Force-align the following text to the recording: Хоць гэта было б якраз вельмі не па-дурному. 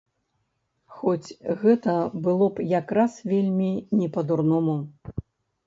Хоць 1.01 1.35
гэта 1.61 1.95
было 2.25 2.49
б 2.57 2.67
якраз 2.79 3.21
вельмі 3.35 3.71
не 4.01 4.11
па-дурному. 4.19 4.77